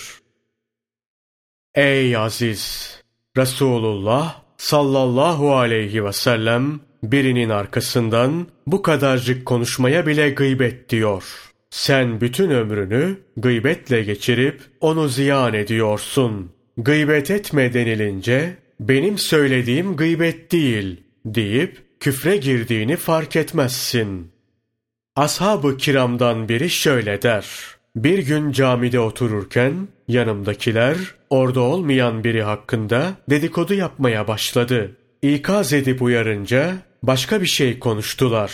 Ey 1.74 2.16
aziz! 2.16 2.94
Resulullah 3.36 4.42
sallallahu 4.56 5.56
aleyhi 5.56 6.04
ve 6.04 6.12
sellem 6.12 6.80
birinin 7.02 7.48
arkasından 7.48 8.46
bu 8.66 8.82
kadarcık 8.82 9.46
konuşmaya 9.46 10.06
bile 10.06 10.30
gıybet 10.30 10.88
diyor.'' 10.88 11.49
Sen 11.70 12.20
bütün 12.20 12.50
ömrünü 12.50 13.18
gıybetle 13.36 14.02
geçirip 14.02 14.60
onu 14.80 15.08
ziyan 15.08 15.54
ediyorsun. 15.54 16.52
Gıybet 16.76 17.30
etme 17.30 17.74
denilince 17.74 18.56
benim 18.80 19.18
söylediğim 19.18 19.96
gıybet 19.96 20.52
değil 20.52 21.00
deyip 21.24 21.82
küfre 22.00 22.36
girdiğini 22.36 22.96
fark 22.96 23.36
etmezsin. 23.36 24.32
Ashab-ı 25.16 25.76
kiramdan 25.76 26.48
biri 26.48 26.70
şöyle 26.70 27.22
der. 27.22 27.46
Bir 27.96 28.18
gün 28.18 28.52
camide 28.52 29.00
otururken 29.00 29.88
yanımdakiler 30.08 30.96
orada 31.30 31.60
olmayan 31.60 32.24
biri 32.24 32.42
hakkında 32.42 33.12
dedikodu 33.30 33.74
yapmaya 33.74 34.28
başladı. 34.28 34.96
İkaz 35.22 35.72
edip 35.72 36.02
uyarınca 36.02 36.76
başka 37.02 37.40
bir 37.40 37.46
şey 37.46 37.78
konuştular. 37.78 38.52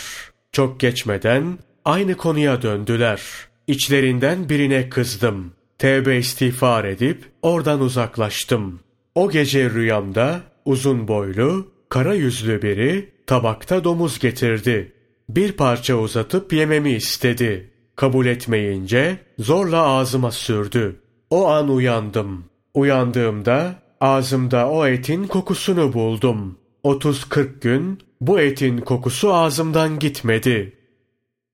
Çok 0.51 0.79
geçmeden 0.79 1.57
Aynı 1.87 2.17
konuya 2.17 2.61
döndüler. 2.61 3.21
İçlerinden 3.67 4.49
birine 4.49 4.89
kızdım. 4.89 5.51
Tevbe 5.77 6.17
istiğfar 6.17 6.85
edip 6.85 7.25
oradan 7.41 7.81
uzaklaştım. 7.81 8.79
O 9.15 9.29
gece 9.29 9.69
rüyamda 9.69 10.41
uzun 10.65 11.07
boylu, 11.07 11.67
kara 11.89 12.13
yüzlü 12.13 12.61
biri 12.61 13.09
tabakta 13.27 13.83
domuz 13.83 14.19
getirdi. 14.19 14.93
Bir 15.29 15.51
parça 15.51 15.95
uzatıp 15.95 16.53
yememi 16.53 16.91
istedi. 16.91 17.71
Kabul 17.95 18.25
etmeyince 18.25 19.17
zorla 19.39 19.81
ağzıma 19.81 20.31
sürdü. 20.31 20.95
O 21.29 21.47
an 21.47 21.69
uyandım. 21.69 22.45
Uyandığımda 22.73 23.75
ağzımda 24.01 24.69
o 24.69 24.87
etin 24.87 25.27
kokusunu 25.27 25.93
buldum. 25.93 26.57
30-40 26.83 27.59
gün 27.61 27.99
bu 28.21 28.39
etin 28.39 28.77
kokusu 28.77 29.33
ağzımdan 29.33 29.99
gitmedi. 29.99 30.76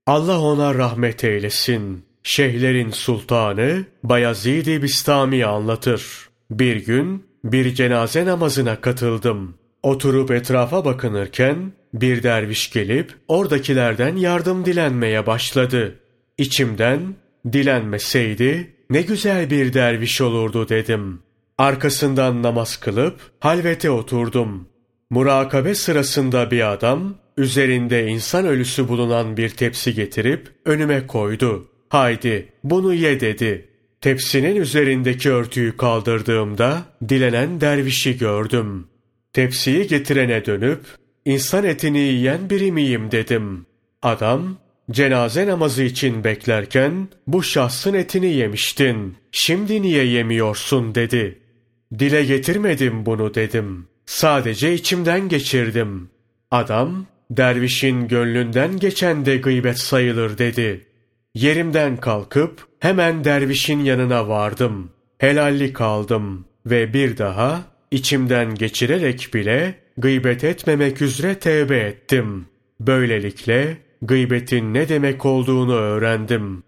Allah 0.07 0.39
ona 0.39 0.75
rahmet 0.75 1.23
eylesin. 1.23 2.05
Şeyhlerin 2.23 2.89
sultanı 2.89 3.85
Bayezid-i 4.03 4.83
Bistami 4.83 5.45
anlatır. 5.45 6.29
Bir 6.51 6.85
gün 6.85 7.25
bir 7.43 7.75
cenaze 7.75 8.25
namazına 8.25 8.81
katıldım. 8.81 9.55
Oturup 9.83 10.31
etrafa 10.31 10.85
bakınırken 10.85 11.73
bir 11.93 12.23
derviş 12.23 12.71
gelip 12.71 13.15
oradakilerden 13.27 14.15
yardım 14.15 14.65
dilenmeye 14.65 15.25
başladı. 15.25 15.99
İçimden 16.37 17.15
dilenmeseydi 17.53 18.75
ne 18.89 19.01
güzel 19.01 19.49
bir 19.49 19.73
derviş 19.73 20.21
olurdu 20.21 20.69
dedim. 20.69 21.19
Arkasından 21.57 22.43
namaz 22.43 22.77
kılıp 22.77 23.19
halvete 23.39 23.91
oturdum. 23.91 24.67
Murakabe 25.09 25.75
sırasında 25.75 26.51
bir 26.51 26.71
adam 26.71 27.15
üzerinde 27.37 28.07
insan 28.07 28.45
ölüsü 28.45 28.87
bulunan 28.87 29.37
bir 29.37 29.49
tepsi 29.49 29.93
getirip 29.93 30.47
önüme 30.65 31.07
koydu. 31.07 31.67
Haydi 31.89 32.47
bunu 32.63 32.93
ye 32.93 33.19
dedi. 33.19 33.67
Tepsinin 34.01 34.55
üzerindeki 34.55 35.31
örtüyü 35.31 35.77
kaldırdığımda 35.77 36.83
dilenen 37.09 37.61
dervişi 37.61 38.17
gördüm. 38.17 38.87
Tepsiyi 39.33 39.87
getirene 39.87 40.45
dönüp 40.45 40.79
insan 41.25 41.63
etini 41.63 41.99
yiyen 41.99 42.49
biri 42.49 42.71
miyim 42.71 43.11
dedim. 43.11 43.65
Adam 44.01 44.57
cenaze 44.91 45.47
namazı 45.47 45.83
için 45.83 46.23
beklerken 46.23 47.07
bu 47.27 47.43
şahsın 47.43 47.93
etini 47.93 48.33
yemiştin. 48.33 49.15
Şimdi 49.31 49.81
niye 49.81 50.05
yemiyorsun 50.05 50.95
dedi. 50.95 51.39
Dile 51.99 52.25
getirmedim 52.25 53.05
bunu 53.05 53.35
dedim. 53.35 53.87
Sadece 54.05 54.73
içimden 54.73 55.29
geçirdim. 55.29 56.09
Adam 56.51 57.05
dervişin 57.31 58.07
gönlünden 58.07 58.77
geçen 58.77 59.25
de 59.25 59.37
gıybet 59.37 59.79
sayılır 59.79 60.37
dedi. 60.37 60.85
Yerimden 61.35 61.97
kalkıp 61.97 62.67
hemen 62.79 63.23
dervişin 63.23 63.79
yanına 63.79 64.27
vardım. 64.27 64.91
Helallik 65.17 65.81
aldım 65.81 66.45
ve 66.65 66.93
bir 66.93 67.17
daha 67.17 67.63
içimden 67.91 68.55
geçirerek 68.55 69.29
bile 69.33 69.75
gıybet 69.97 70.43
etmemek 70.43 71.01
üzere 71.01 71.35
tevbe 71.35 71.77
ettim. 71.77 72.45
Böylelikle 72.79 73.77
gıybetin 74.01 74.73
ne 74.73 74.89
demek 74.89 75.25
olduğunu 75.25 75.73
öğrendim. 75.73 76.63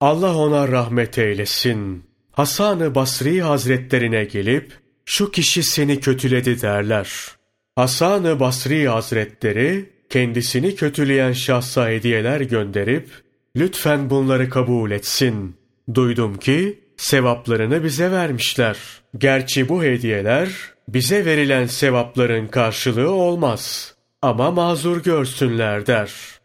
Allah 0.00 0.36
ona 0.36 0.68
rahmet 0.68 1.18
eylesin. 1.18 2.04
Hasan-ı 2.32 2.94
Basri 2.94 3.42
Hazretlerine 3.42 4.24
gelip 4.24 4.72
şu 5.04 5.30
kişi 5.30 5.62
seni 5.62 6.00
kötüledi 6.00 6.62
derler. 6.62 7.08
Hasan-ı 7.76 8.40
Basri 8.40 8.88
Hazretleri 8.88 9.90
kendisini 10.10 10.74
kötüleyen 10.74 11.32
şahsa 11.32 11.88
hediyeler 11.88 12.40
gönderip 12.40 13.08
lütfen 13.56 14.10
bunları 14.10 14.50
kabul 14.50 14.90
etsin. 14.90 15.56
Duydum 15.94 16.38
ki 16.38 16.78
sevaplarını 16.96 17.84
bize 17.84 18.10
vermişler. 18.10 18.76
Gerçi 19.18 19.68
bu 19.68 19.82
hediyeler 19.82 20.48
bize 20.88 21.24
verilen 21.24 21.66
sevapların 21.66 22.46
karşılığı 22.46 23.10
olmaz 23.10 23.94
ama 24.22 24.50
mazur 24.50 25.02
görsünler 25.02 25.86
der.'' 25.86 26.44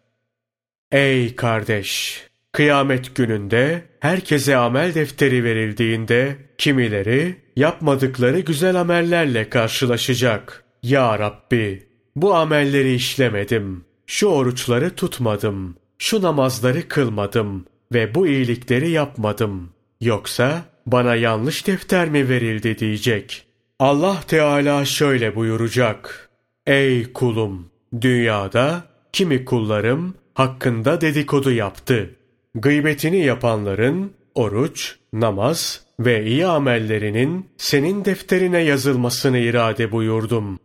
Ey 0.91 1.36
kardeş! 1.36 2.21
Kıyamet 2.51 3.15
gününde 3.15 3.81
herkese 4.00 4.57
amel 4.57 4.93
defteri 4.95 5.43
verildiğinde 5.43 6.36
kimileri 6.57 7.36
yapmadıkları 7.55 8.39
güzel 8.39 8.75
amellerle 8.75 9.50
karşılaşacak. 9.50 10.63
Ya 10.83 11.19
Rabbi! 11.19 11.88
Bu 12.15 12.36
amelleri 12.36 12.93
işlemedim. 12.93 13.86
Şu 14.07 14.27
oruçları 14.27 14.95
tutmadım. 14.95 15.75
Şu 15.98 16.21
namazları 16.21 16.88
kılmadım 16.88 17.65
ve 17.93 18.15
bu 18.15 18.27
iyilikleri 18.27 18.89
yapmadım. 18.89 19.69
Yoksa 20.01 20.62
bana 20.86 21.15
yanlış 21.15 21.67
defter 21.67 22.09
mi 22.09 22.29
verildi 22.29 22.79
diyecek. 22.79 23.45
Allah 23.79 24.21
Teala 24.27 24.86
şöyle 24.86 25.36
buyuracak. 25.36 26.29
Ey 26.67 27.13
kulum! 27.13 27.69
Dünyada 28.01 28.83
kimi 29.13 29.45
kullarım 29.45 30.15
hakkında 30.33 31.01
dedikodu 31.01 31.51
yaptı. 31.51 32.15
Gıybetini 32.55 33.25
yapanların 33.25 34.12
oruç, 34.36 34.95
namaz 35.13 35.81
ve 36.00 36.25
iyi 36.25 36.45
amellerinin 36.45 37.45
senin 37.57 38.05
defterine 38.05 38.59
yazılmasını 38.59 39.38
irade 39.38 39.91
buyurdum. 39.91 40.59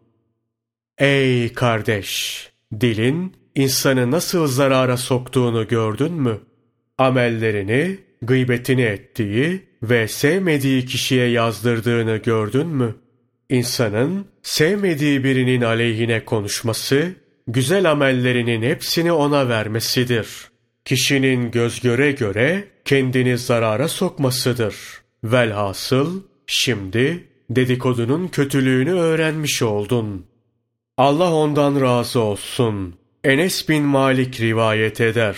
Ey 0.98 1.52
kardeş! 1.52 2.48
Dilin 2.80 3.36
insanı 3.54 4.10
nasıl 4.10 4.46
zarara 4.46 4.96
soktuğunu 4.96 5.68
gördün 5.68 6.12
mü? 6.12 6.40
Amellerini, 6.98 7.98
gıybetini 8.22 8.82
ettiği 8.82 9.62
ve 9.82 10.08
sevmediği 10.08 10.86
kişiye 10.86 11.26
yazdırdığını 11.26 12.16
gördün 12.16 12.66
mü? 12.66 12.94
İnsanın 13.48 14.26
sevmediği 14.42 15.24
birinin 15.24 15.60
aleyhine 15.60 16.24
konuşması, 16.24 17.12
güzel 17.46 17.90
amellerinin 17.90 18.62
hepsini 18.62 19.12
ona 19.12 19.48
vermesidir. 19.48 20.28
Kişinin 20.84 21.50
göz 21.50 21.80
göre 21.80 22.12
göre 22.12 22.64
kendini 22.84 23.38
zarara 23.38 23.88
sokmasıdır. 23.88 24.76
Velhasıl 25.24 26.22
şimdi 26.46 27.24
dedikodunun 27.50 28.28
kötülüğünü 28.28 28.92
öğrenmiş 28.92 29.62
oldun. 29.62 30.26
Allah 30.98 31.34
ondan 31.34 31.80
razı 31.80 32.20
olsun. 32.20 32.94
Enes 33.24 33.68
bin 33.68 33.82
Malik 33.82 34.40
rivayet 34.40 35.00
eder. 35.00 35.36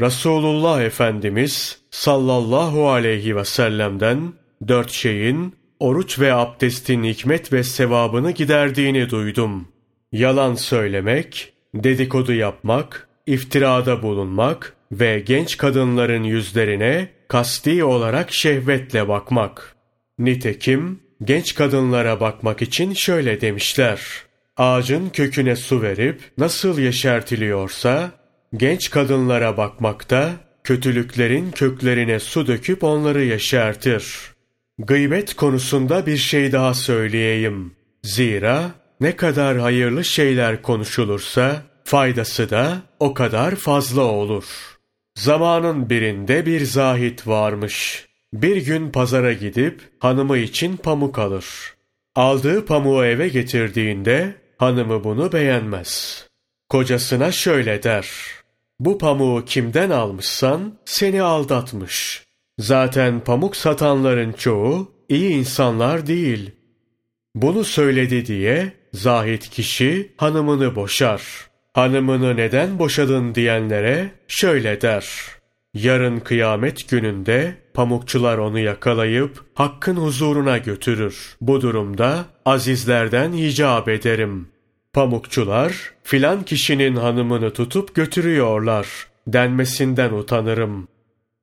Resulullah 0.00 0.82
Efendimiz 0.82 1.78
sallallahu 1.90 2.88
aleyhi 2.90 3.36
ve 3.36 3.44
sellem'den 3.44 4.32
dört 4.68 4.90
şeyin 4.90 5.54
oruç 5.80 6.18
ve 6.18 6.34
abdestin 6.34 7.04
hikmet 7.04 7.52
ve 7.52 7.64
sevabını 7.64 8.30
giderdiğini 8.30 9.10
duydum. 9.10 9.68
Yalan 10.12 10.54
söylemek, 10.54 11.52
dedikodu 11.74 12.32
yapmak, 12.32 13.08
iftirada 13.26 14.02
bulunmak 14.02 14.76
ve 14.92 15.20
genç 15.26 15.56
kadınların 15.56 16.22
yüzlerine 16.22 17.08
kasti 17.28 17.84
olarak 17.84 18.34
şehvetle 18.34 19.08
bakmak. 19.08 19.76
Nitekim 20.18 21.00
genç 21.22 21.54
kadınlara 21.54 22.20
bakmak 22.20 22.62
için 22.62 22.92
şöyle 22.92 23.40
demişler. 23.40 24.00
Ağacın 24.56 25.10
köküne 25.10 25.56
su 25.56 25.82
verip 25.82 26.20
nasıl 26.38 26.78
yeşertiliyorsa, 26.78 28.10
genç 28.56 28.90
kadınlara 28.90 29.56
bakmakta 29.56 30.30
kötülüklerin 30.64 31.50
köklerine 31.50 32.20
su 32.20 32.46
döküp 32.46 32.84
onları 32.84 33.24
yeşertir.'' 33.24 34.34
Gıybet 34.78 35.34
konusunda 35.34 36.06
bir 36.06 36.16
şey 36.16 36.52
daha 36.52 36.74
söyleyeyim. 36.74 37.72
Zira 38.02 38.70
ne 39.00 39.16
kadar 39.16 39.58
hayırlı 39.58 40.04
şeyler 40.04 40.62
konuşulursa 40.62 41.62
faydası 41.84 42.50
da 42.50 42.82
o 43.00 43.14
kadar 43.14 43.54
fazla 43.54 44.02
olur. 44.02 44.44
Zamanın 45.14 45.90
birinde 45.90 46.46
bir 46.46 46.64
zahit 46.64 47.26
varmış. 47.26 48.06
Bir 48.32 48.56
gün 48.56 48.90
pazara 48.90 49.32
gidip 49.32 49.80
hanımı 49.98 50.38
için 50.38 50.76
pamuk 50.76 51.18
alır. 51.18 51.46
Aldığı 52.14 52.66
pamuğu 52.66 53.04
eve 53.04 53.28
getirdiğinde 53.28 54.34
hanımı 54.58 55.04
bunu 55.04 55.32
beğenmez. 55.32 56.24
Kocasına 56.68 57.32
şöyle 57.32 57.82
der. 57.82 58.08
Bu 58.80 58.98
pamuğu 58.98 59.44
kimden 59.44 59.90
almışsan 59.90 60.78
seni 60.84 61.22
aldatmış. 61.22 62.24
Zaten 62.58 63.20
pamuk 63.20 63.56
satanların 63.56 64.32
çoğu 64.32 64.92
iyi 65.08 65.30
insanlar 65.30 66.06
değil. 66.06 66.50
Bunu 67.34 67.64
söyledi 67.64 68.26
diye 68.26 68.72
zahit 68.92 69.50
kişi 69.50 70.12
hanımını 70.16 70.76
boşar. 70.76 71.22
Hanımını 71.72 72.36
neden 72.36 72.78
boşadın 72.78 73.34
diyenlere 73.34 74.10
şöyle 74.28 74.80
der. 74.80 75.06
Yarın 75.74 76.20
kıyamet 76.20 76.88
gününde 76.88 77.54
pamukçular 77.74 78.38
onu 78.38 78.58
yakalayıp 78.58 79.44
hakkın 79.54 79.96
huzuruna 79.96 80.58
götürür. 80.58 81.36
Bu 81.40 81.60
durumda 81.60 82.24
azizlerden 82.44 83.32
icap 83.32 83.88
ederim. 83.88 84.48
Pamukçular 84.92 85.92
filan 86.02 86.42
kişinin 86.42 86.96
hanımını 86.96 87.52
tutup 87.52 87.94
götürüyorlar 87.94 88.86
denmesinden 89.26 90.12
utanırım. 90.12 90.88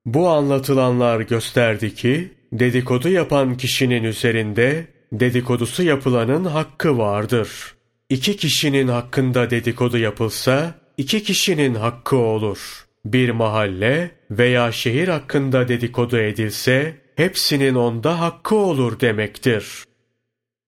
Bu 0.06 0.30
anlatılanlar 0.30 1.20
gösterdi 1.20 1.96
ki, 1.96 2.32
dedikodu 2.54 3.10
yapan 3.10 3.58
kişinin 3.58 4.04
üzerinde 4.04 4.88
dedikodusu 5.12 5.84
yapılanın 5.84 6.46
hakkı 6.46 6.98
vardır. 6.98 7.76
İki 8.10 8.38
kişinin 8.38 8.88
hakkında 8.88 9.50
dedikodu 9.50 9.98
yapılsa, 9.98 10.76
iki 10.98 11.24
kişinin 11.24 11.76
hakkı 11.76 12.17
olur. 12.17 12.86
Bir 13.06 13.30
mahalle 13.30 14.12
veya 14.32 14.72
şehir 14.72 15.08
hakkında 15.08 15.68
dedikodu 15.68 16.18
edilse, 16.18 16.98
hepsinin 17.16 17.76
onda 17.76 18.20
hakkı 18.20 18.56
olur 18.56 19.00
demektir. 19.00 19.84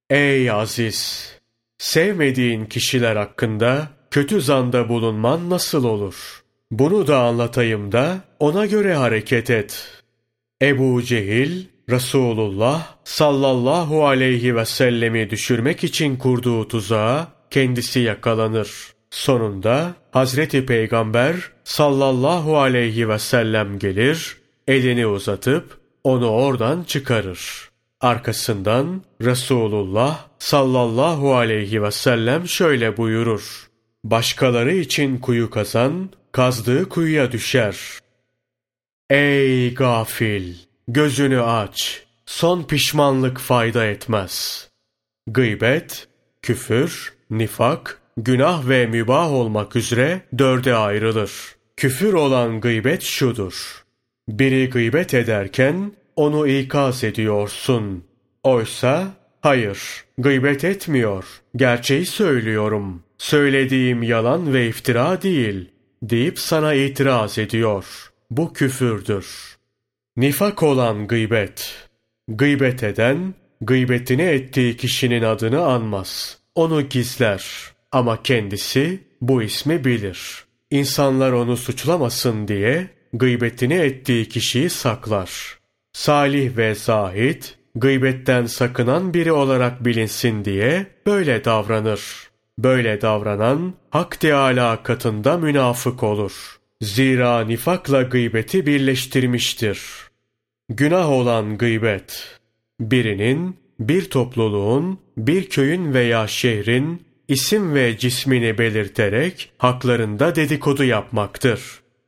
Ey 0.09 0.51
aziz! 0.51 1.29
Sevmediğin 1.77 2.65
kişiler 2.65 3.15
hakkında 3.15 3.87
kötü 4.11 4.41
zanda 4.41 4.89
bulunman 4.89 5.49
nasıl 5.49 5.83
olur?'' 5.83 6.43
Bunu 6.73 7.07
da 7.07 7.19
anlatayım 7.19 7.91
da 7.91 8.21
ona 8.39 8.65
göre 8.65 8.93
hareket 8.93 9.49
et. 9.49 10.01
Ebu 10.61 11.01
Cehil, 11.03 11.65
Resulullah 11.89 12.95
sallallahu 13.03 14.05
aleyhi 14.05 14.55
ve 14.55 14.65
sellemi 14.65 15.29
düşürmek 15.29 15.83
için 15.83 16.15
kurduğu 16.15 16.67
tuzağa 16.67 17.27
kendisi 17.49 17.99
yakalanır. 17.99 18.93
Sonunda 19.11 19.95
Hazreti 20.11 20.65
Peygamber 20.65 21.35
sallallahu 21.63 22.59
aleyhi 22.59 23.09
ve 23.09 23.19
sellem 23.19 23.79
gelir, 23.79 24.37
elini 24.67 25.07
uzatıp 25.07 25.77
onu 26.03 26.29
oradan 26.29 26.83
çıkarır. 26.83 27.69
Arkasından 28.01 29.01
Resulullah 29.21 30.27
sallallahu 30.39 31.35
aleyhi 31.35 31.83
ve 31.83 31.91
sellem 31.91 32.47
şöyle 32.47 32.97
buyurur. 32.97 33.69
Başkaları 34.03 34.73
için 34.73 35.17
kuyu 35.17 35.49
kazan, 35.49 36.09
kazdığı 36.31 36.89
kuyuya 36.89 37.31
düşer. 37.31 37.77
Ey 39.09 39.73
gafil! 39.73 40.53
Gözünü 40.87 41.41
aç. 41.41 42.03
Son 42.25 42.63
pişmanlık 42.63 43.39
fayda 43.39 43.85
etmez. 43.85 44.67
Gıybet, 45.27 46.07
küfür, 46.41 47.13
nifak, 47.29 48.01
günah 48.17 48.69
ve 48.69 48.85
mübah 48.87 49.31
olmak 49.31 49.75
üzere 49.75 50.21
dörde 50.37 50.75
ayrılır. 50.75 51.31
Küfür 51.77 52.13
olan 52.13 52.61
gıybet 52.61 53.01
şudur. 53.01 53.83
Biri 54.29 54.69
gıybet 54.69 55.13
ederken 55.13 55.91
onu 56.15 56.47
ikaz 56.47 57.03
ediyorsun. 57.03 58.03
Oysa 58.43 59.07
hayır, 59.41 59.79
gıybet 60.17 60.63
etmiyor. 60.63 61.25
Gerçeği 61.55 62.05
söylüyorum. 62.05 63.03
Söylediğim 63.17 64.03
yalan 64.03 64.53
ve 64.53 64.67
iftira 64.67 65.21
değil 65.21 65.69
deyip 66.03 66.39
sana 66.39 66.73
itiraz 66.73 67.37
ediyor. 67.37 68.11
Bu 68.31 68.53
küfürdür. 68.53 69.57
Nifak 70.17 70.63
olan 70.63 71.07
gıybet. 71.07 71.87
Gıybet 72.27 72.83
eden, 72.83 73.33
gıybetini 73.61 74.21
ettiği 74.21 74.77
kişinin 74.77 75.23
adını 75.23 75.65
anmaz. 75.65 76.37
Onu 76.55 76.81
gizler. 76.89 77.72
Ama 77.93 78.23
kendisi 78.23 78.99
bu 79.21 79.43
ismi 79.43 79.85
bilir. 79.85 80.45
İnsanlar 80.71 81.31
onu 81.31 81.57
suçlamasın 81.57 82.47
diye 82.47 82.87
gıybetini 83.13 83.73
ettiği 83.73 84.29
kişiyi 84.29 84.69
saklar. 84.69 85.57
Salih 85.93 86.57
ve 86.57 86.75
zahid, 86.75 87.43
gıybetten 87.75 88.45
sakınan 88.45 89.13
biri 89.13 89.31
olarak 89.31 89.85
bilinsin 89.85 90.45
diye 90.45 90.87
böyle 91.05 91.45
davranır. 91.45 92.01
Böyle 92.59 93.01
davranan 93.01 93.73
Hak 93.89 94.19
Teâlâ 94.19 94.83
katında 94.83 95.37
münafık 95.37 96.03
olur. 96.03 96.59
Zira 96.81 97.45
nifakla 97.45 98.01
gıybeti 98.01 98.65
birleştirmiştir. 98.65 99.81
Günah 100.69 101.09
olan 101.09 101.57
gıybet, 101.57 102.39
birinin, 102.79 103.57
bir 103.79 104.09
topluluğun, 104.09 104.99
bir 105.17 105.49
köyün 105.49 105.93
veya 105.93 106.27
şehrin 106.27 107.01
isim 107.27 107.73
ve 107.73 107.97
cismini 107.97 108.57
belirterek 108.57 109.51
haklarında 109.57 110.35
dedikodu 110.35 110.83
yapmaktır. 110.83 111.61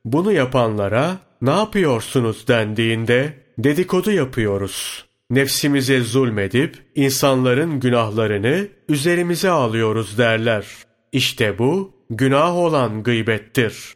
bunu 0.04 0.32
yapanlara 0.32 1.18
ne 1.42 1.50
yapıyorsunuz 1.50 2.48
dendiğinde 2.48 3.32
dedikodu 3.58 4.10
yapıyoruz. 4.10 5.06
Nefsimize 5.30 6.00
zulmedip 6.00 6.76
insanların 6.94 7.80
günahlarını 7.80 8.68
üzerimize 8.88 9.50
alıyoruz 9.50 10.18
derler. 10.18 10.66
İşte 11.12 11.58
bu 11.58 11.92
günah 12.10 12.56
olan 12.56 13.02
gıybettir. 13.02 13.94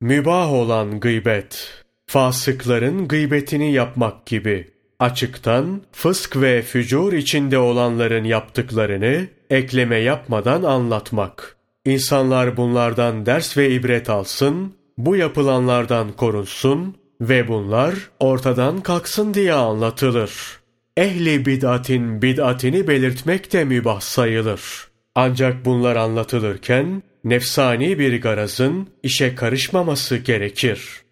Mübah 0.00 0.52
olan 0.52 1.00
gıybet, 1.00 1.84
fasıkların 2.06 3.08
gıybetini 3.08 3.72
yapmak 3.72 4.26
gibi. 4.26 4.70
Açıktan 4.98 5.82
fısk 5.92 6.36
ve 6.36 6.62
fücur 6.62 7.12
içinde 7.12 7.58
olanların 7.58 8.24
yaptıklarını 8.24 9.26
ekleme 9.50 9.96
yapmadan 9.96 10.62
anlatmak. 10.62 11.56
İnsanlar 11.84 12.56
bunlardan 12.56 13.26
ders 13.26 13.56
ve 13.56 13.70
ibret 13.70 14.10
alsın, 14.10 14.74
bu 14.98 15.16
yapılanlardan 15.16 16.12
korunsun 16.12 16.96
ve 17.20 17.48
bunlar 17.48 17.94
ortadan 18.20 18.80
kalksın 18.80 19.34
diye 19.34 19.52
anlatılır. 19.52 20.32
Ehli 20.96 21.46
bid'atin 21.46 22.22
bid'atini 22.22 22.88
belirtmek 22.88 23.52
de 23.52 23.64
mübah 23.64 24.00
sayılır. 24.00 24.88
Ancak 25.14 25.64
bunlar 25.64 25.96
anlatılırken 25.96 27.02
nefsani 27.24 27.98
bir 27.98 28.20
garazın 28.22 28.88
işe 29.02 29.34
karışmaması 29.34 30.16
gerekir. 30.16 31.02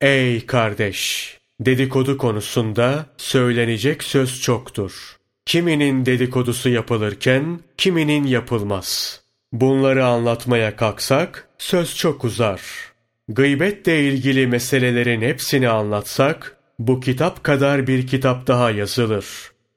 Ey 0.00 0.46
kardeş! 0.46 1.34
Dedikodu 1.60 2.18
konusunda 2.18 3.06
söylenecek 3.16 4.02
söz 4.04 4.40
çoktur. 4.40 5.16
Kiminin 5.46 6.06
dedikodusu 6.06 6.68
yapılırken 6.68 7.60
kiminin 7.76 8.24
yapılmaz. 8.24 9.20
Bunları 9.52 10.06
anlatmaya 10.06 10.76
kalksak 10.76 11.48
söz 11.58 11.96
çok 11.96 12.24
uzar. 12.24 12.60
Gıybetle 13.28 14.04
ilgili 14.08 14.46
meselelerin 14.46 15.22
hepsini 15.22 15.68
anlatsak 15.68 16.56
bu 16.78 17.00
kitap 17.00 17.44
kadar 17.44 17.86
bir 17.86 18.06
kitap 18.06 18.46
daha 18.46 18.70
yazılır. 18.70 19.26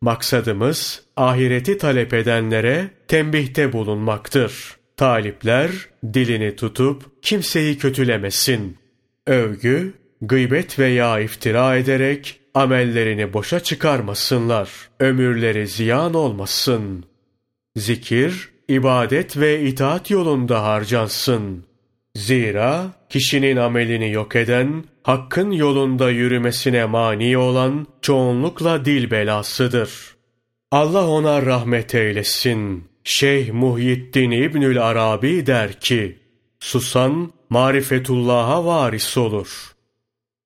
Maksadımız 0.01 1.03
ahireti 1.15 1.77
talep 1.77 2.13
edenlere 2.13 2.89
tembihte 3.07 3.73
bulunmaktır. 3.73 4.77
Talipler 4.97 5.71
dilini 6.13 6.55
tutup 6.55 7.23
kimseyi 7.23 7.77
kötülemesin. 7.77 8.77
Övgü, 9.27 9.93
gıybet 10.21 10.79
veya 10.79 11.19
iftira 11.19 11.77
ederek 11.77 12.39
amellerini 12.57 13.33
boşa 13.33 13.59
çıkarmasınlar. 13.59 14.69
Ömürleri 14.99 15.67
ziyan 15.67 16.13
olmasın. 16.13 17.05
Zikir, 17.75 18.49
ibadet 18.67 19.37
ve 19.37 19.61
itaat 19.61 20.11
yolunda 20.11 20.63
harcansın. 20.63 21.63
Zira 22.15 22.91
kişinin 23.09 23.57
amelini 23.57 24.11
yok 24.11 24.35
eden, 24.35 24.83
hakkın 25.03 25.51
yolunda 25.51 26.09
yürümesine 26.09 26.85
mani 26.85 27.37
olan 27.37 27.87
çoğunlukla 28.01 28.85
dil 28.85 29.11
belasıdır. 29.11 30.15
Allah 30.71 31.07
ona 31.07 31.45
rahmet 31.45 31.95
eylesin. 31.95 32.83
Şeyh 33.03 33.51
Muhyiddin 33.51 34.31
İbnül 34.31 34.87
Arabi 34.87 35.45
der 35.45 35.79
ki, 35.79 36.19
susan 36.59 37.31
marifetullah'a 37.49 38.65
varis 38.65 39.17
olur. 39.17 39.71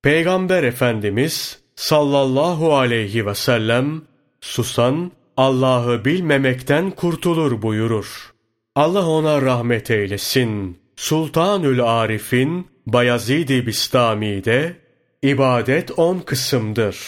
Peygamber 0.02 0.62
Efendimiz 0.62 1.61
sallallahu 1.82 2.76
aleyhi 2.76 3.26
ve 3.26 3.34
sellem 3.34 4.02
susan 4.40 5.12
Allah'ı 5.36 6.04
bilmemekten 6.04 6.90
kurtulur 6.90 7.62
buyurur. 7.62 8.32
Allah 8.74 9.06
ona 9.06 9.42
rahmet 9.42 9.90
eylesin. 9.90 10.78
Sultanül 10.96 11.82
Arif'in 11.82 12.66
Bayezid-i 12.86 13.66
Bistami'de 13.66 14.76
ibadet 15.22 15.98
on 15.98 16.18
kısımdır. 16.18 16.98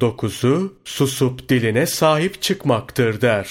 Dokuzu 0.00 0.74
susup 0.84 1.48
diline 1.48 1.86
sahip 1.86 2.42
çıkmaktır 2.42 3.20
der. 3.20 3.48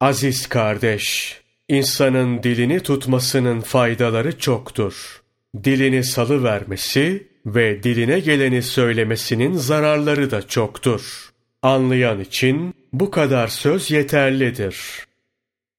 Aziz 0.00 0.46
kardeş, 0.46 1.40
insanın 1.68 2.42
dilini 2.42 2.80
tutmasının 2.80 3.60
faydaları 3.60 4.38
çoktur. 4.38 5.22
Dilini 5.64 6.04
salı 6.04 6.44
vermesi 6.44 7.27
ve 7.46 7.82
diline 7.82 8.20
geleni 8.20 8.62
söylemesinin 8.62 9.52
zararları 9.52 10.30
da 10.30 10.48
çoktur. 10.48 11.30
Anlayan 11.62 12.20
için 12.20 12.74
bu 12.92 13.10
kadar 13.10 13.48
söz 13.48 13.90
yeterlidir. 13.90 14.76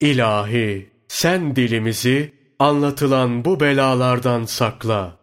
İlahi, 0.02 0.90
sen 1.08 1.56
dilimizi 1.56 2.32
anlatılan 2.60 3.46
bu 3.46 3.60
belalardan 3.60 4.46
sakla. 4.46 5.19